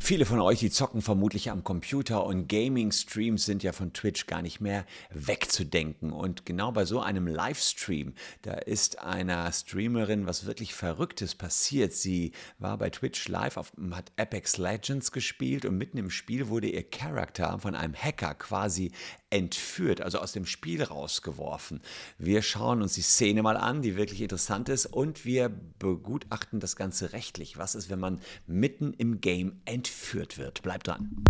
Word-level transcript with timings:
Viele 0.00 0.24
von 0.24 0.40
euch, 0.40 0.60
die 0.60 0.70
zocken 0.70 1.02
vermutlich 1.02 1.50
am 1.50 1.64
Computer 1.64 2.24
und 2.24 2.48
Gaming-Streams 2.48 3.44
sind 3.44 3.62
ja 3.62 3.72
von 3.72 3.92
Twitch 3.92 4.26
gar 4.26 4.42
nicht 4.42 4.60
mehr 4.60 4.86
wegzudenken. 5.10 6.12
Und 6.12 6.46
genau 6.46 6.72
bei 6.72 6.84
so 6.86 7.00
einem 7.00 7.26
Livestream, 7.26 8.14
da 8.42 8.54
ist 8.54 9.00
einer 9.00 9.52
Streamerin 9.52 10.26
was 10.26 10.46
wirklich 10.46 10.72
Verrücktes 10.72 11.34
passiert. 11.34 11.92
Sie 11.92 12.32
war 12.58 12.78
bei 12.78 12.90
Twitch 12.90 13.28
live, 13.28 13.56
auf, 13.56 13.72
hat 13.90 14.12
Apex 14.16 14.56
Legends 14.56 15.12
gespielt 15.12 15.66
und 15.66 15.76
mitten 15.76 15.98
im 15.98 16.10
Spiel 16.10 16.48
wurde 16.48 16.68
ihr 16.68 16.88
Charakter 16.88 17.58
von 17.58 17.74
einem 17.74 17.94
Hacker 17.94 18.34
quasi 18.34 18.92
entführt, 19.30 20.00
also 20.00 20.18
aus 20.18 20.32
dem 20.32 20.46
Spiel 20.46 20.82
rausgeworfen. 20.82 21.82
Wir 22.16 22.40
schauen 22.42 22.80
uns 22.80 22.94
die 22.94 23.02
Szene 23.02 23.42
mal 23.42 23.56
an, 23.56 23.82
die 23.82 23.96
wirklich 23.96 24.22
interessant 24.22 24.68
ist 24.68 24.86
und 24.86 25.24
wir 25.24 25.50
begutachten 25.78 26.60
das 26.60 26.76
Ganze 26.76 27.12
rechtlich. 27.12 27.58
Was 27.58 27.74
ist, 27.74 27.90
wenn 27.90 28.00
man 28.00 28.20
mitten 28.46 28.94
im 28.94 29.20
Game 29.20 29.60
entführt 29.68 30.38
wird? 30.38 30.62
Bleibt 30.62 30.86
dran. 30.86 31.22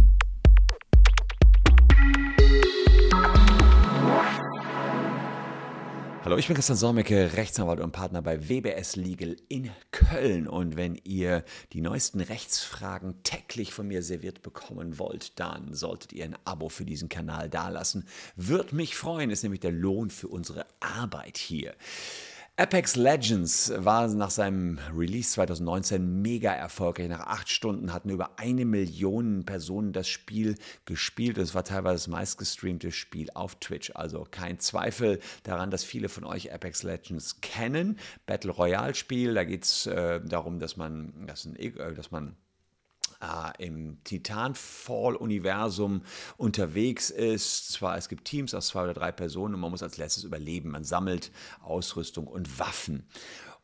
Hallo, 6.24 6.36
ich 6.36 6.46
bin 6.46 6.54
Christian 6.56 6.76
Solmecke, 6.76 7.32
Rechtsanwalt 7.34 7.80
und 7.80 7.92
Partner 7.92 8.22
bei 8.22 8.48
WBS 8.48 8.96
Legal 8.96 9.36
in 9.48 9.70
Köln. 9.92 10.46
Und 10.46 10.76
wenn 10.76 10.94
ihr 11.04 11.44
die 11.72 11.80
neuesten 11.80 12.20
Rechtsfragen 12.20 13.22
täglich 13.22 13.72
von 13.72 13.88
mir 13.88 14.02
serviert 14.02 14.42
bekommen 14.42 14.98
wollt, 14.98 15.40
dann 15.40 15.74
solltet 15.74 16.12
ihr 16.12 16.24
ein 16.24 16.36
Abo 16.44 16.68
für 16.68 16.84
diesen 16.84 17.08
Kanal 17.08 17.48
dalassen. 17.48 18.06
Würde 18.36 18.76
mich 18.76 18.94
freuen, 18.94 19.30
ist 19.30 19.42
nämlich 19.42 19.60
der 19.60 19.72
Lohn 19.72 20.10
für 20.10 20.28
unsere 20.28 20.66
Arbeit 20.80 21.38
hier. 21.38 21.74
Apex 22.60 22.96
Legends 22.96 23.72
war 23.76 24.08
nach 24.08 24.30
seinem 24.30 24.80
Release 24.92 25.30
2019 25.30 26.22
mega 26.22 26.52
erfolgreich. 26.52 27.08
Nach 27.08 27.28
acht 27.28 27.48
Stunden 27.48 27.92
hatten 27.92 28.10
über 28.10 28.40
eine 28.40 28.64
Million 28.64 29.44
Personen 29.44 29.92
das 29.92 30.08
Spiel 30.08 30.56
gespielt. 30.84 31.38
Es 31.38 31.54
war 31.54 31.62
teilweise 31.62 31.94
das 31.94 32.08
meistgestreamte 32.08 32.90
Spiel 32.90 33.30
auf 33.32 33.54
Twitch. 33.60 33.92
Also 33.94 34.26
kein 34.28 34.58
Zweifel 34.58 35.20
daran, 35.44 35.70
dass 35.70 35.84
viele 35.84 36.08
von 36.08 36.24
euch 36.24 36.52
Apex 36.52 36.82
Legends 36.82 37.40
kennen. 37.42 37.96
Battle 38.26 38.50
Royale 38.50 38.96
Spiel, 38.96 39.34
da 39.34 39.44
geht 39.44 39.62
es 39.62 39.86
äh, 39.86 40.20
darum, 40.20 40.58
dass 40.58 40.76
man, 40.76 41.12
dass, 41.28 41.44
ein, 41.44 41.54
äh, 41.54 41.94
dass 41.94 42.10
man 42.10 42.34
äh, 43.20 43.64
im 43.64 44.02
Titanfall-Universum 44.04 46.02
unterwegs 46.36 47.10
ist. 47.10 47.72
Zwar 47.72 47.96
es 47.96 48.08
gibt 48.08 48.24
Teams 48.24 48.54
aus 48.54 48.68
zwei 48.68 48.84
oder 48.84 48.94
drei 48.94 49.12
Personen 49.12 49.54
und 49.54 49.60
man 49.60 49.70
muss 49.70 49.82
als 49.82 49.96
letztes 49.96 50.24
überleben. 50.24 50.70
Man 50.70 50.84
sammelt 50.84 51.30
Ausrüstung 51.60 52.26
und 52.26 52.58
Waffen. 52.58 53.06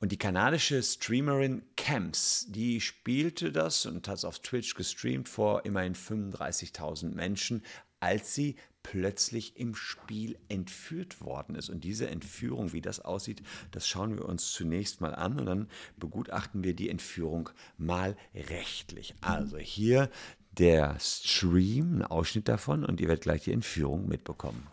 Und 0.00 0.12
die 0.12 0.19
kanadische 0.19 0.82
Streamerin 0.82 1.62
Camps, 1.77 2.47
die 2.48 2.80
spielte 2.80 3.52
das 3.52 3.86
und 3.86 4.06
hat 4.08 4.19
es 4.19 4.25
auf 4.25 4.41
Twitch 4.41 4.75
gestreamt 4.75 5.28
vor 5.28 5.64
immerhin 5.64 5.94
35.000 5.94 7.14
Menschen, 7.14 7.64
als 8.00 8.34
sie 8.34 8.56
plötzlich 8.85 9.57
im 9.57 9.75
Spiel 9.75 10.39
entführt 10.49 11.21
worden 11.21 11.57
ist. 11.57 11.69
Und 11.69 11.83
diese 11.83 12.09
Entführung, 12.09 12.73
wie 12.73 12.81
das 12.81 13.01
aussieht, 13.01 13.43
das 13.73 13.89
schauen 13.89 14.17
wir 14.17 14.27
uns 14.27 14.53
zunächst 14.53 15.01
mal 15.01 15.15
an 15.17 15.41
und 15.41 15.47
dann 15.47 15.69
begutachten 15.97 16.63
wir 16.63 16.77
die 16.77 16.89
Entführung 16.89 17.51
mal 17.77 18.17
rechtlich. 18.33 19.17
Also 19.21 19.59
hier 19.59 20.09
der 20.53 20.97
Stream, 21.01 21.99
ein 21.99 22.03
Ausschnitt 22.05 22.47
davon 22.47 22.85
und 22.85 23.01
ihr 23.01 23.09
werdet 23.09 23.25
gleich 23.25 23.43
die 23.43 23.53
Entführung 23.53 24.07
mitbekommen. 24.07 24.65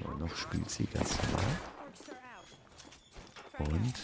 So, 0.00 0.10
noch 0.18 0.36
spielt 0.36 0.70
sie 0.70 0.84
ganz 0.84 1.16
klar. 1.18 1.42
Und 3.58 3.94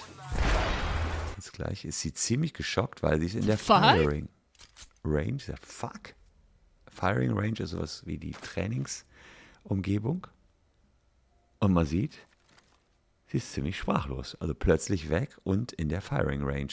jetzt 1.36 1.52
gleich 1.52 1.84
ist 1.84 2.00
sie 2.00 2.14
ziemlich 2.14 2.54
geschockt, 2.54 3.02
weil 3.02 3.20
sie 3.20 3.26
ist 3.26 3.34
in 3.34 3.46
der 3.46 3.58
Firing 3.58 4.28
Range. 5.04 5.42
Fuck. 5.62 6.14
Firing 6.92 7.32
Range 7.32 7.58
ist 7.58 7.70
sowas 7.70 8.02
wie 8.06 8.18
die 8.18 8.32
Trainingsumgebung. 8.32 10.26
Und 11.58 11.72
man 11.72 11.86
sieht, 11.86 12.18
sie 13.26 13.38
ist 13.38 13.52
ziemlich 13.52 13.78
sprachlos. 13.78 14.36
Also 14.40 14.54
plötzlich 14.54 15.08
weg 15.08 15.36
und 15.42 15.72
in 15.72 15.88
der 15.88 16.02
Firing 16.02 16.42
Range. 16.42 16.72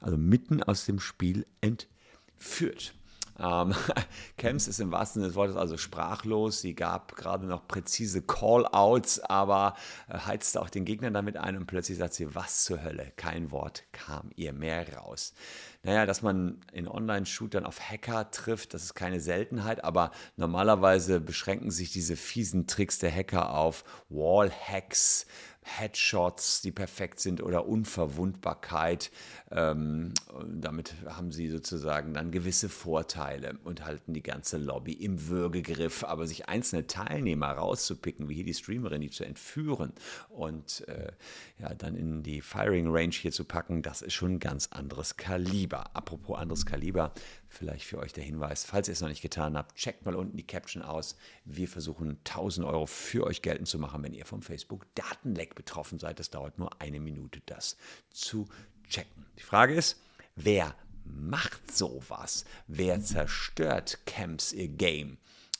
Also 0.00 0.16
mitten 0.18 0.62
aus 0.62 0.84
dem 0.84 1.00
Spiel 1.00 1.46
entführt. 1.60 2.94
Ähm, 3.38 3.74
Camps 4.36 4.68
ist 4.68 4.80
im 4.80 4.92
wahrsten 4.92 5.20
Sinne 5.20 5.28
des 5.28 5.36
Wortes 5.36 5.56
also 5.56 5.76
sprachlos. 5.76 6.60
Sie 6.60 6.74
gab 6.74 7.16
gerade 7.16 7.46
noch 7.46 7.66
präzise 7.66 8.22
Call-outs, 8.22 9.20
aber 9.20 9.74
äh, 10.08 10.18
heizte 10.18 10.60
auch 10.60 10.70
den 10.70 10.84
Gegner 10.84 11.10
damit 11.10 11.36
ein 11.36 11.56
und 11.56 11.66
plötzlich 11.66 11.98
sagt 11.98 12.14
sie, 12.14 12.34
was 12.34 12.64
zur 12.64 12.82
Hölle? 12.82 13.12
Kein 13.16 13.50
Wort 13.50 13.84
kam 13.92 14.30
ihr 14.36 14.52
mehr 14.52 14.96
raus. 14.96 15.34
Naja, 15.82 16.06
dass 16.06 16.22
man 16.22 16.60
in 16.72 16.88
Online-Shootern 16.88 17.64
auf 17.64 17.80
Hacker 17.80 18.30
trifft, 18.30 18.74
das 18.74 18.84
ist 18.84 18.94
keine 18.94 19.20
Seltenheit, 19.20 19.84
aber 19.84 20.10
normalerweise 20.36 21.20
beschränken 21.20 21.70
sich 21.70 21.90
diese 21.92 22.16
fiesen 22.16 22.66
Tricks 22.66 22.98
der 22.98 23.14
Hacker 23.14 23.54
auf 23.54 23.84
Wall-Hacks, 24.08 25.26
Headshots, 25.66 26.60
die 26.60 26.70
perfekt 26.70 27.18
sind 27.18 27.42
oder 27.42 27.66
Unverwundbarkeit. 27.66 29.10
Ähm, 29.50 30.14
damit 30.48 30.94
haben 31.06 31.32
sie 31.32 31.48
sozusagen 31.48 32.14
dann 32.14 32.30
gewisse 32.30 32.68
Vorteile 32.68 33.58
und 33.64 33.84
halten 33.84 34.14
die 34.14 34.22
ganze 34.22 34.58
Lobby 34.58 34.92
im 34.92 35.28
Würgegriff. 35.28 36.04
Aber 36.04 36.26
sich 36.28 36.48
einzelne 36.48 36.86
Teilnehmer 36.86 37.50
rauszupicken, 37.50 38.28
wie 38.28 38.34
hier 38.34 38.44
die 38.44 38.54
Streamerin, 38.54 39.00
die 39.00 39.10
zu 39.10 39.24
entführen 39.24 39.92
und 40.28 40.86
äh, 40.88 41.10
ja, 41.58 41.74
dann 41.74 41.96
in 41.96 42.22
die 42.22 42.42
Firing 42.42 42.86
Range 42.88 43.12
hier 43.12 43.32
zu 43.32 43.44
packen, 43.44 43.82
das 43.82 44.02
ist 44.02 44.14
schon 44.14 44.34
ein 44.34 44.40
ganz 44.40 44.68
anderes 44.70 45.16
Kaliber. 45.16 45.75
Apropos 45.94 46.38
anderes 46.38 46.66
Kaliber, 46.66 47.12
Vielleicht 47.56 47.86
für 47.86 47.98
euch 47.98 48.12
der 48.12 48.22
Hinweis, 48.22 48.64
falls 48.64 48.86
ihr 48.86 48.92
es 48.92 49.00
noch 49.00 49.08
nicht 49.08 49.22
getan 49.22 49.56
habt, 49.56 49.76
checkt 49.76 50.04
mal 50.04 50.14
unten 50.14 50.36
die 50.36 50.46
Caption 50.46 50.82
aus. 50.82 51.16
Wir 51.46 51.68
versuchen 51.68 52.18
1000 52.18 52.66
Euro 52.66 52.84
für 52.84 53.24
euch 53.24 53.40
geltend 53.40 53.66
zu 53.66 53.78
machen, 53.78 54.02
wenn 54.02 54.12
ihr 54.12 54.26
vom 54.26 54.42
Facebook-Datenleck 54.42 55.54
betroffen 55.54 55.98
seid. 55.98 56.18
Das 56.18 56.28
dauert 56.28 56.58
nur 56.58 56.82
eine 56.82 57.00
Minute, 57.00 57.40
das 57.46 57.78
zu 58.10 58.46
checken. 58.90 59.24
Die 59.38 59.42
Frage 59.42 59.72
ist, 59.72 59.98
wer 60.34 60.74
macht 61.04 61.74
sowas? 61.74 62.44
Wer 62.66 63.00
zerstört 63.00 64.00
Camps 64.04 64.52
ihr 64.52 64.68
Game? 64.68 65.16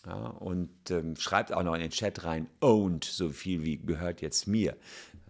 Ja, 0.06 0.28
und 0.28 0.70
ähm, 0.90 1.16
schreibt 1.16 1.52
auch 1.52 1.64
noch 1.64 1.74
in 1.74 1.80
den 1.80 1.90
Chat 1.90 2.22
rein, 2.22 2.48
owned, 2.60 3.04
so 3.04 3.30
viel 3.30 3.64
wie 3.64 3.78
gehört 3.78 4.20
jetzt 4.20 4.46
mir. 4.46 4.76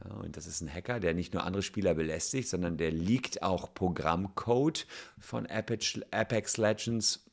Ja, 0.05 0.15
und 0.17 0.37
das 0.37 0.47
ist 0.47 0.61
ein 0.61 0.73
Hacker, 0.73 1.01
der 1.01 1.15
nicht 1.15 1.33
nur 1.33 1.45
andere 1.45 1.63
Spieler 1.63 1.95
belästigt, 1.95 2.49
sondern 2.49 2.77
der 2.77 2.91
liegt 2.91 3.43
auch 3.43 3.73
Programmcode 3.73 4.87
von 5.19 5.47
Apex, 5.47 5.99
Apex 6.11 6.59
Legends 6.59 7.26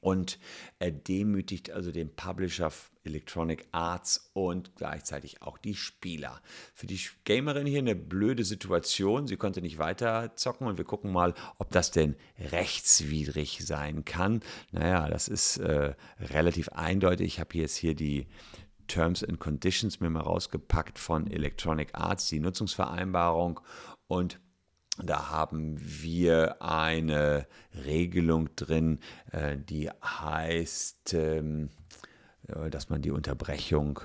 und 0.00 0.38
er 0.78 0.90
demütigt 0.90 1.70
also 1.70 1.92
den 1.92 2.14
Publisher 2.14 2.72
Electronic 3.04 3.66
Arts 3.72 4.30
und 4.32 4.74
gleichzeitig 4.76 5.42
auch 5.42 5.58
die 5.58 5.74
Spieler. 5.74 6.40
Für 6.74 6.86
die 6.86 7.00
Gamerin 7.24 7.66
hier 7.66 7.78
eine 7.78 7.94
blöde 7.94 8.44
Situation. 8.44 9.26
Sie 9.26 9.36
konnte 9.36 9.62
nicht 9.62 9.78
weiter 9.78 10.34
zocken 10.34 10.66
und 10.66 10.76
wir 10.76 10.84
gucken 10.84 11.12
mal, 11.12 11.34
ob 11.58 11.70
das 11.70 11.92
denn 11.92 12.16
rechtswidrig 12.38 13.64
sein 13.64 14.04
kann. 14.04 14.40
Naja, 14.72 15.08
das 15.08 15.28
ist 15.28 15.58
äh, 15.58 15.94
relativ 16.18 16.68
eindeutig. 16.70 17.26
Ich 17.26 17.40
habe 17.40 17.56
jetzt 17.56 17.76
hier 17.76 17.94
die 17.94 18.26
Terms 18.88 19.24
and 19.24 19.38
Conditions 19.38 20.00
mir 20.00 20.10
mal 20.10 20.20
rausgepackt 20.20 20.98
von 20.98 21.30
Electronic 21.30 21.90
Arts, 21.94 22.28
die 22.28 22.40
Nutzungsvereinbarung 22.40 23.60
und 24.06 24.40
da 25.02 25.30
haben 25.30 25.76
wir 25.78 26.62
eine 26.62 27.46
Regelung 27.84 28.54
drin, 28.56 29.00
äh, 29.32 29.56
die 29.58 29.90
heißt, 29.90 31.14
ähm, 31.14 31.68
äh, 32.48 32.70
dass 32.70 32.88
man 32.88 33.02
die 33.02 33.10
Unterbrechung 33.10 34.00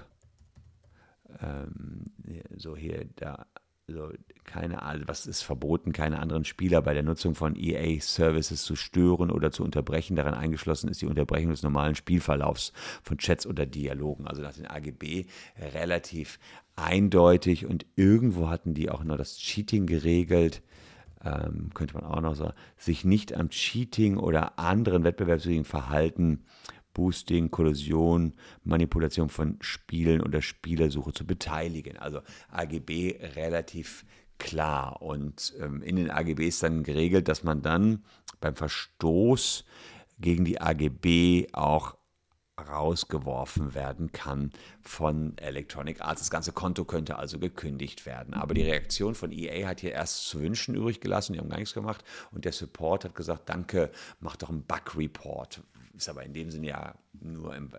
ähm, 1.41 2.11
so 2.55 2.75
hier 2.75 3.05
da 3.15 3.45
also 3.91 4.13
keine, 4.43 4.81
also 4.81 5.07
was 5.07 5.27
ist 5.27 5.41
verboten, 5.41 5.93
keine 5.93 6.19
anderen 6.19 6.45
Spieler 6.45 6.81
bei 6.81 6.93
der 6.93 7.03
Nutzung 7.03 7.35
von 7.35 7.55
EA-Services 7.55 8.63
zu 8.63 8.75
stören 8.75 9.31
oder 9.31 9.51
zu 9.51 9.63
unterbrechen. 9.63 10.15
Daran 10.15 10.33
eingeschlossen 10.33 10.89
ist 10.89 11.01
die 11.01 11.05
Unterbrechung 11.05 11.51
des 11.51 11.63
normalen 11.63 11.95
Spielverlaufs 11.95 12.73
von 13.03 13.17
Chats 13.17 13.45
oder 13.45 13.65
Dialogen. 13.65 14.27
Also 14.27 14.41
nach 14.41 14.53
den 14.53 14.67
AGB 14.67 15.25
relativ 15.73 16.39
eindeutig 16.75 17.65
und 17.65 17.85
irgendwo 17.95 18.49
hatten 18.49 18.73
die 18.73 18.89
auch 18.89 19.03
noch 19.03 19.17
das 19.17 19.37
Cheating 19.37 19.85
geregelt. 19.85 20.61
Ähm, 21.23 21.69
könnte 21.75 21.93
man 21.93 22.03
auch 22.03 22.21
noch 22.21 22.35
sagen, 22.35 22.53
sich 22.77 23.05
nicht 23.05 23.33
am 23.33 23.49
Cheating 23.49 24.17
oder 24.17 24.57
anderen 24.57 25.03
wettbewerbswidrigen 25.03 25.65
Verhalten 25.65 26.43
Boosting, 26.93 27.51
Kollision, 27.51 28.33
Manipulation 28.63 29.29
von 29.29 29.57
Spielen 29.61 30.21
oder 30.21 30.41
Spielersuche 30.41 31.13
zu 31.13 31.25
beteiligen. 31.25 31.97
Also 31.97 32.21
AGB 32.49 33.17
relativ 33.35 34.05
klar. 34.37 35.01
Und 35.01 35.53
ähm, 35.59 35.81
in 35.81 35.95
den 35.95 36.11
AGB 36.11 36.47
ist 36.47 36.63
dann 36.63 36.83
geregelt, 36.83 37.27
dass 37.27 37.43
man 37.43 37.61
dann 37.61 38.03
beim 38.39 38.55
Verstoß 38.55 39.65
gegen 40.19 40.45
die 40.45 40.59
AGB 40.59 41.47
auch 41.53 41.95
rausgeworfen 42.69 43.73
werden 43.73 44.11
kann 44.11 44.51
von 44.81 45.37
Electronic 45.37 46.01
Arts. 46.01 46.21
Das 46.21 46.29
ganze 46.29 46.51
Konto 46.51 46.85
könnte 46.85 47.17
also 47.17 47.39
gekündigt 47.39 48.05
werden. 48.05 48.33
Aber 48.33 48.53
die 48.53 48.61
Reaktion 48.61 49.15
von 49.15 49.31
EA 49.31 49.67
hat 49.67 49.81
hier 49.81 49.91
erst 49.91 50.27
zu 50.27 50.41
wünschen 50.41 50.75
übrig 50.75 51.01
gelassen, 51.01 51.33
die 51.33 51.39
haben 51.39 51.49
gar 51.49 51.57
nichts 51.57 51.73
gemacht. 51.73 52.03
Und 52.31 52.45
der 52.45 52.51
Support 52.51 53.05
hat 53.05 53.15
gesagt, 53.15 53.49
danke, 53.49 53.91
mach 54.19 54.35
doch 54.35 54.49
einen 54.49 54.63
Bug-Report. 54.63 55.61
Ist 55.95 56.09
aber 56.09 56.23
in 56.23 56.33
dem 56.33 56.51
Sinne 56.51 56.67
ja 56.67 56.95
nur 57.13 57.55
im 57.55 57.69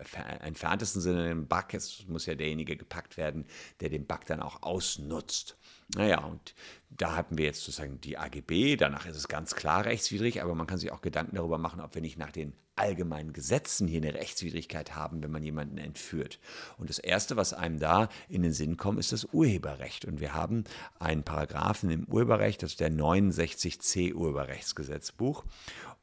entferntesten 0.40 1.00
Sinne 1.00 1.30
ein 1.30 1.46
Bug. 1.46 1.72
Es 1.72 2.06
muss 2.08 2.26
ja 2.26 2.34
derjenige 2.34 2.76
gepackt 2.76 3.16
werden, 3.16 3.46
der 3.80 3.88
den 3.88 4.06
Bug 4.06 4.26
dann 4.26 4.42
auch 4.42 4.62
ausnutzt. 4.62 5.56
Naja, 5.94 6.24
und 6.24 6.54
da 6.90 7.16
hatten 7.16 7.36
wir 7.36 7.44
jetzt 7.44 7.64
sozusagen 7.64 8.00
die 8.00 8.16
AGB, 8.16 8.76
danach 8.76 9.06
ist 9.06 9.16
es 9.16 9.28
ganz 9.28 9.54
klar 9.54 9.84
rechtswidrig, 9.84 10.42
aber 10.42 10.54
man 10.54 10.66
kann 10.66 10.78
sich 10.78 10.90
auch 10.90 11.02
Gedanken 11.02 11.36
darüber 11.36 11.58
machen, 11.58 11.80
ob 11.80 11.94
wir 11.94 12.02
nicht 12.02 12.18
nach 12.18 12.32
den 12.32 12.54
allgemeinen 12.76 13.34
Gesetzen 13.34 13.86
hier 13.86 14.00
eine 14.00 14.14
Rechtswidrigkeit 14.14 14.94
haben, 14.94 15.22
wenn 15.22 15.30
man 15.30 15.42
jemanden 15.42 15.76
entführt. 15.76 16.38
Und 16.78 16.88
das 16.88 16.98
Erste, 16.98 17.36
was 17.36 17.52
einem 17.52 17.78
da 17.78 18.08
in 18.28 18.42
den 18.42 18.52
Sinn 18.52 18.78
kommt, 18.78 18.98
ist 18.98 19.12
das 19.12 19.26
Urheberrecht. 19.32 20.06
Und 20.06 20.20
wir 20.20 20.34
haben 20.34 20.64
einen 20.98 21.22
Paragraphen 21.22 21.90
im 21.90 22.04
Urheberrecht, 22.04 22.62
das 22.62 22.72
ist 22.72 22.80
der 22.80 22.90
69c 22.90 24.14
Urheberrechtsgesetzbuch. 24.14 25.44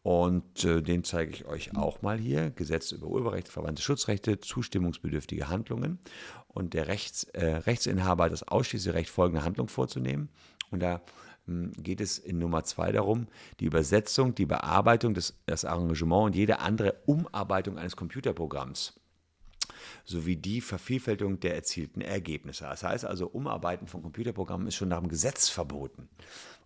Und 0.01 0.63
äh, 0.63 0.81
den 0.81 1.03
zeige 1.03 1.31
ich 1.31 1.45
euch 1.45 1.75
auch 1.75 2.01
mal 2.01 2.17
hier. 2.17 2.51
Gesetz 2.51 2.91
über 2.91 3.07
Urheberrecht, 3.19 3.49
verwandte 3.49 3.81
Schutzrechte, 3.81 4.39
zustimmungsbedürftige 4.39 5.49
Handlungen. 5.49 5.99
Und 6.47 6.73
der 6.73 6.87
Rechts, 6.87 7.23
äh, 7.25 7.45
Rechtsinhaber 7.45 8.25
hat 8.25 8.31
das 8.31 8.47
ausschließliche 8.47 8.95
Recht, 8.95 9.09
folgende 9.09 9.43
Handlung 9.43 9.67
vorzunehmen. 9.67 10.29
Und 10.71 10.81
da 10.81 11.01
hm, 11.45 11.71
geht 11.73 12.01
es 12.01 12.17
in 12.17 12.39
Nummer 12.39 12.63
zwei 12.63 12.91
darum, 12.91 13.27
die 13.59 13.65
Übersetzung, 13.65 14.35
die 14.35 14.45
Bearbeitung, 14.45 15.13
des, 15.13 15.35
das 15.45 15.65
Arrangement 15.65 16.25
und 16.27 16.35
jede 16.35 16.59
andere 16.59 16.95
Umarbeitung 17.05 17.77
eines 17.77 17.95
Computerprogramms 17.95 18.98
sowie 20.05 20.35
die 20.35 20.61
Vervielfältigung 20.61 21.39
der 21.39 21.55
erzielten 21.55 22.01
Ergebnisse. 22.01 22.65
Das 22.65 22.83
heißt 22.83 23.05
also, 23.05 23.27
Umarbeiten 23.27 23.87
von 23.87 24.01
Computerprogrammen 24.01 24.67
ist 24.67 24.75
schon 24.75 24.89
nach 24.89 24.99
dem 24.99 25.09
Gesetz 25.09 25.49
verboten. 25.49 26.09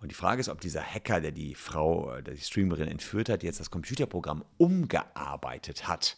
Und 0.02 0.10
die 0.10 0.16
Frage 0.16 0.42
ist, 0.42 0.50
ob 0.50 0.60
dieser 0.60 0.82
Hacker, 0.82 1.22
der 1.22 1.32
die 1.32 1.56
Frau, 1.56 2.20
der 2.22 2.34
die 2.34 2.42
Streamerin 2.42 2.88
entführt 2.88 3.30
hat, 3.30 3.44
jetzt 3.44 3.60
das 3.60 3.72
Computerprogramm 3.72 4.44
umgearbeitet 4.58 5.88
hat. 5.88 6.18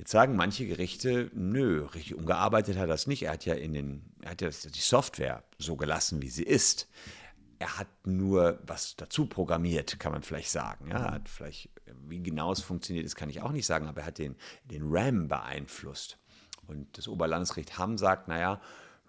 Jetzt 0.00 0.12
sagen 0.12 0.34
manche 0.34 0.66
Gerichte, 0.66 1.30
nö, 1.34 1.84
richtig 1.84 2.14
umgearbeitet 2.14 2.76
hat 2.76 2.84
er 2.84 2.86
das 2.86 3.06
nicht. 3.06 3.24
Er 3.24 3.32
hat 3.32 3.44
ja 3.44 3.52
in 3.52 3.74
den, 3.74 4.02
er 4.22 4.30
hat 4.30 4.40
ja 4.40 4.48
die 4.48 4.80
Software 4.80 5.44
so 5.58 5.76
gelassen, 5.76 6.22
wie 6.22 6.30
sie 6.30 6.44
ist. 6.44 6.88
Er 7.58 7.76
hat 7.76 7.88
nur 8.06 8.60
was 8.62 8.96
dazu 8.96 9.26
programmiert, 9.26 10.00
kann 10.00 10.12
man 10.12 10.22
vielleicht 10.22 10.50
sagen. 10.50 10.88
Ja, 10.88 11.10
hat 11.10 11.28
vielleicht, 11.28 11.68
wie 12.06 12.22
genau 12.22 12.52
es 12.52 12.60
funktioniert, 12.60 13.04
das 13.04 13.14
kann 13.14 13.28
ich 13.28 13.42
auch 13.42 13.52
nicht 13.52 13.66
sagen, 13.66 13.88
aber 13.88 14.00
er 14.02 14.06
hat 14.06 14.16
den, 14.16 14.36
den 14.64 14.84
RAM 14.86 15.28
beeinflusst. 15.28 16.19
Und 16.66 16.96
das 16.98 17.08
Oberlandesgericht 17.08 17.78
Hamm 17.78 17.98
sagt, 17.98 18.28
naja, 18.28 18.60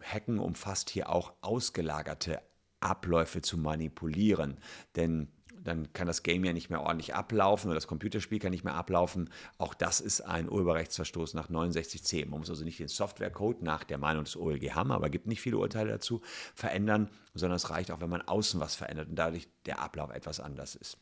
Hacken 0.01 0.39
umfasst 0.39 0.89
hier 0.89 1.09
auch 1.09 1.33
ausgelagerte 1.42 2.42
Abläufe 2.80 3.42
zu 3.42 3.57
manipulieren. 3.57 4.57
Denn 4.95 5.27
dann 5.63 5.94
kann 5.94 6.07
das 6.07 6.24
Game 6.24 6.44
ja 6.44 6.53
nicht 6.53 6.69
mehr 6.69 6.81
ordentlich 6.81 7.13
ablaufen 7.13 7.68
oder 7.68 7.75
das 7.75 7.88
Computerspiel 7.88 8.39
kann 8.39 8.51
nicht 8.51 8.63
mehr 8.63 8.74
ablaufen. 8.74 9.30
Auch 9.57 9.74
das 9.74 10.00
ist 10.00 10.21
ein 10.21 10.50
Urheberrechtsverstoß 10.50 11.33
nach 11.36 11.50
69c. 11.50 12.27
Man 12.27 12.39
muss 12.39 12.50
also 12.50 12.63
nicht 12.63 12.80
den 12.80 12.88
Softwarecode 12.88 13.62
nach 13.62 13.83
der 13.83 13.98
Meinung 13.98 14.24
des 14.24 14.36
OLG 14.36 14.71
haben, 14.71 14.92
aber 14.92 15.09
gibt 15.09 15.27
nicht 15.27 15.42
viele 15.42 15.57
Urteile 15.57 15.92
dazu, 15.92 16.21
verändern, 16.56 17.09
sondern 17.33 17.57
es 17.57 17.69
reicht 17.69 17.92
auch, 17.92 18.01
wenn 18.01 18.09
man 18.09 18.21
außen 18.21 18.59
was 18.59 18.75
verändert 18.75 19.09
und 19.09 19.15
dadurch 19.15 19.48
der 19.65 19.80
Ablauf 19.80 20.09
etwas 20.12 20.39
anders 20.39 20.75
ist. 20.75 20.98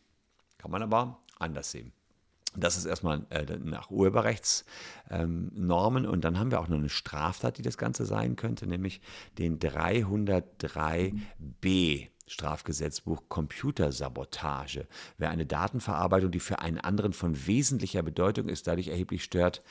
Kann 0.58 0.72
man 0.72 0.84
aber 0.84 1.22
anders 1.38 1.72
sehen. 1.72 1.94
Das 2.56 2.78
ist 2.78 2.86
erstmal 2.86 3.28
äh, 3.30 3.46
nach 3.64 3.92
Urheberrechtsnormen. 3.92 6.08
Und 6.08 6.24
dann 6.24 6.40
haben 6.40 6.52
wir 6.52 6.60
auch 6.60 6.68
noch 6.68 6.78
eine 6.78 6.90
Straftat, 6.90 7.58
die 7.58 7.62
das 7.62 7.78
Ganze 7.78 8.06
sein 8.06 8.36
könnte, 8.36 8.68
nämlich 8.68 9.00
den 9.38 9.60
303b. 9.60 12.10
Strafgesetzbuch 12.30 13.24
Computersabotage. 13.28 14.88
Wer 15.18 15.32
eine 15.32 15.48
Datenverarbeitung, 15.48 16.32
die 16.32 16.40
für 16.40 16.60
einen 16.60 16.78
anderen 16.78 17.14
von 17.14 17.48
wesentlicher 17.48 18.04
Bedeutung 18.04 18.50
ist, 18.50 18.68
dadurch 18.68 18.90
erheblich 18.90 19.24
stört, 19.24 19.64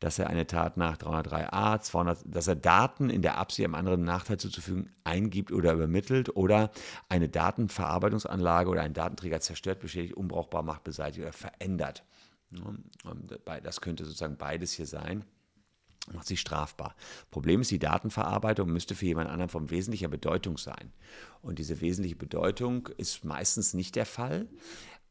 dass 0.00 0.18
er 0.18 0.28
eine 0.28 0.46
Tat 0.46 0.76
nach 0.76 0.96
303a, 0.96 1.80
200, 1.80 2.18
dass 2.24 2.48
er 2.48 2.56
Daten 2.56 3.10
in 3.10 3.22
der 3.22 3.38
Absicht, 3.38 3.64
einem 3.64 3.74
anderen 3.74 4.04
Nachteil 4.04 4.38
zuzufügen, 4.38 4.90
eingibt 5.04 5.52
oder 5.52 5.72
übermittelt 5.72 6.34
oder 6.36 6.70
eine 7.08 7.28
Datenverarbeitungsanlage 7.28 8.70
oder 8.70 8.82
einen 8.82 8.94
Datenträger 8.94 9.40
zerstört, 9.40 9.80
beschädigt, 9.80 10.14
unbrauchbar 10.14 10.62
macht, 10.62 10.84
beseitigt 10.84 11.22
oder 11.22 11.32
verändert. 11.32 12.04
Das 13.62 13.80
könnte 13.80 14.04
sozusagen 14.04 14.36
beides 14.36 14.72
hier 14.72 14.86
sein 14.86 15.24
macht 16.12 16.26
sich 16.26 16.40
strafbar. 16.40 16.94
Problem 17.30 17.60
ist, 17.60 17.70
die 17.70 17.78
Datenverarbeitung 17.78 18.70
müsste 18.70 18.94
für 18.94 19.06
jemand 19.06 19.30
anderen 19.30 19.48
von 19.48 19.70
wesentlicher 19.70 20.08
Bedeutung 20.08 20.58
sein. 20.58 20.92
Und 21.42 21.58
diese 21.58 21.80
wesentliche 21.80 22.16
Bedeutung 22.16 22.88
ist 22.96 23.24
meistens 23.24 23.74
nicht 23.74 23.96
der 23.96 24.06
Fall. 24.06 24.48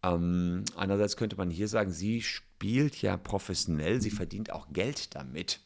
Ähm, 0.04 0.64
andererseits 0.76 1.18
könnte 1.18 1.36
man 1.36 1.50
hier 1.50 1.68
sagen, 1.68 1.92
sie 1.92 2.22
spielt 2.22 3.02
ja 3.02 3.18
professionell, 3.18 4.02
sie 4.02 4.12
verdient 4.12 4.52
auch 4.52 4.68
Geld 4.72 5.16
damit. 5.16 5.60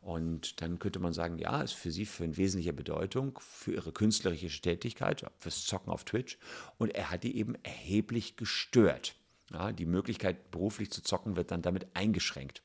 Und 0.00 0.60
dann 0.60 0.78
könnte 0.78 0.98
man 0.98 1.14
sagen, 1.14 1.38
ja, 1.38 1.62
ist 1.62 1.72
für 1.72 1.90
sie 1.90 2.04
von 2.04 2.36
wesentlicher 2.36 2.74
Bedeutung 2.74 3.38
für 3.40 3.72
ihre 3.72 3.90
künstlerische 3.90 4.60
Tätigkeit, 4.60 5.24
fürs 5.38 5.64
Zocken 5.64 5.90
auf 5.90 6.04
Twitch. 6.04 6.38
Und 6.76 6.94
er 6.94 7.10
hat 7.10 7.24
die 7.24 7.38
eben 7.38 7.54
erheblich 7.62 8.36
gestört. 8.36 9.16
Ja, 9.52 9.72
die 9.72 9.86
Möglichkeit, 9.86 10.50
beruflich 10.50 10.90
zu 10.90 11.02
zocken, 11.02 11.36
wird 11.36 11.50
dann 11.50 11.62
damit 11.62 11.86
eingeschränkt. 11.94 12.62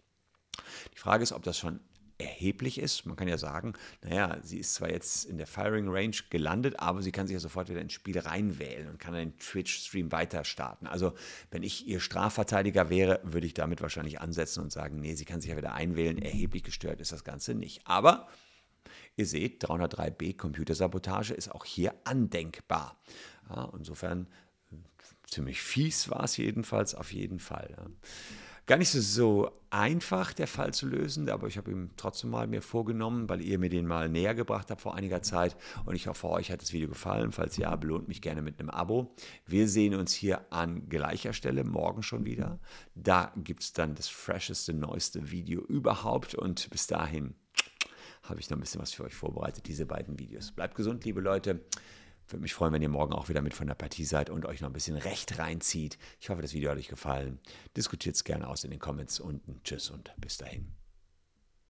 Die 0.93 0.99
Frage 0.99 1.23
ist, 1.23 1.33
ob 1.33 1.43
das 1.43 1.57
schon 1.57 1.79
erheblich 2.19 2.77
ist. 2.79 3.05
Man 3.05 3.15
kann 3.15 3.27
ja 3.27 3.37
sagen, 3.37 3.73
naja, 4.03 4.37
sie 4.43 4.59
ist 4.59 4.75
zwar 4.75 4.91
jetzt 4.91 5.25
in 5.25 5.37
der 5.37 5.47
Firing 5.47 5.87
Range 5.87 6.15
gelandet, 6.29 6.79
aber 6.79 7.01
sie 7.01 7.11
kann 7.11 7.27
sich 7.27 7.33
ja 7.33 7.39
sofort 7.39 7.69
wieder 7.69 7.81
ins 7.81 7.93
Spiel 7.93 8.19
reinwählen 8.19 8.89
und 8.89 8.99
kann 8.99 9.13
den 9.13 9.37
Twitch-Stream 9.37 10.11
weiter 10.11 10.43
starten. 10.43 10.85
Also, 10.85 11.13
wenn 11.49 11.63
ich 11.63 11.87
ihr 11.87 12.01
Strafverteidiger 12.01 12.89
wäre, 12.89 13.21
würde 13.23 13.47
ich 13.47 13.53
damit 13.53 13.81
wahrscheinlich 13.81 14.19
ansetzen 14.19 14.61
und 14.61 14.71
sagen, 14.71 14.99
nee, 14.99 15.15
sie 15.15 15.25
kann 15.25 15.39
sich 15.39 15.49
ja 15.49 15.57
wieder 15.57 15.73
einwählen. 15.73 16.21
Erheblich 16.21 16.63
gestört 16.63 16.99
ist 16.99 17.13
das 17.13 17.23
Ganze 17.23 17.55
nicht. 17.55 17.87
Aber 17.87 18.27
ihr 19.15 19.25
seht, 19.25 19.63
303b 19.63 20.35
Computersabotage 20.35 21.33
ist 21.33 21.49
auch 21.49 21.63
hier 21.63 21.93
andenkbar. 22.03 22.99
Ja, 23.49 23.71
insofern 23.77 24.27
ziemlich 25.31 25.61
fies 25.61 26.09
war 26.09 26.23
es 26.23 26.37
jedenfalls, 26.37 26.95
auf 26.95 27.13
jeden 27.13 27.39
Fall. 27.39 27.75
Ja. 27.77 27.85
Gar 28.69 28.77
nicht 28.77 28.91
so 28.91 29.49
einfach, 29.71 30.31
der 30.31 30.45
Fall 30.45 30.75
zu 30.75 30.85
lösen, 30.85 31.27
aber 31.27 31.47
ich 31.47 31.57
habe 31.57 31.71
ihn 31.71 31.89
trotzdem 31.97 32.29
mal 32.29 32.45
mir 32.45 32.61
vorgenommen, 32.61 33.27
weil 33.27 33.41
ihr 33.41 33.57
mir 33.57 33.69
den 33.69 33.87
mal 33.87 34.09
näher 34.09 34.35
gebracht 34.35 34.69
habt 34.69 34.81
vor 34.81 34.93
einiger 34.93 35.23
Zeit. 35.23 35.57
Und 35.85 35.95
ich 35.95 36.05
hoffe, 36.05 36.29
euch 36.29 36.51
hat 36.51 36.61
das 36.61 36.71
Video 36.71 36.87
gefallen. 36.87 37.31
Falls 37.31 37.57
ja, 37.57 37.75
belohnt 37.75 38.07
mich 38.07 38.21
gerne 38.21 38.43
mit 38.43 38.59
einem 38.59 38.69
Abo. 38.69 39.15
Wir 39.47 39.67
sehen 39.67 39.95
uns 39.95 40.13
hier 40.13 40.45
an 40.51 40.87
gleicher 40.87 41.33
Stelle 41.33 41.63
morgen 41.63 42.03
schon 42.03 42.25
wieder. 42.25 42.59
Da 42.93 43.33
gibt 43.37 43.63
es 43.63 43.73
dann 43.73 43.95
das 43.95 44.07
fresheste, 44.07 44.71
neueste 44.75 45.31
Video 45.31 45.61
überhaupt. 45.61 46.35
Und 46.35 46.69
bis 46.69 46.85
dahin 46.85 47.33
habe 48.21 48.39
ich 48.39 48.51
noch 48.51 48.57
ein 48.57 48.61
bisschen 48.61 48.81
was 48.81 48.93
für 48.93 49.03
euch 49.03 49.15
vorbereitet, 49.15 49.67
diese 49.67 49.87
beiden 49.87 50.19
Videos. 50.19 50.51
Bleibt 50.51 50.75
gesund, 50.75 51.03
liebe 51.05 51.21
Leute. 51.21 51.61
Würde 52.29 52.43
mich 52.43 52.53
freuen, 52.53 52.73
wenn 52.73 52.81
ihr 52.81 52.89
morgen 52.89 53.13
auch 53.13 53.27
wieder 53.27 53.41
mit 53.41 53.55
von 53.55 53.67
der 53.67 53.75
Partie 53.75 54.05
seid 54.05 54.29
und 54.29 54.45
euch 54.45 54.61
noch 54.61 54.69
ein 54.69 54.73
bisschen 54.73 54.97
Recht 54.97 55.39
reinzieht. 55.39 55.97
Ich 56.21 56.29
hoffe, 56.29 56.43
das 56.43 56.53
Video 56.53 56.69
hat 56.69 56.77
euch 56.77 56.87
gefallen. 56.87 57.39
Diskutiert 57.75 58.15
es 58.15 58.23
gerne 58.23 58.47
aus 58.47 58.63
in 58.63 58.71
den 58.71 58.79
Comments 58.79 59.19
unten. 59.19 59.61
Tschüss 59.63 59.89
und 59.89 60.13
bis 60.17 60.37
dahin. 60.37 60.78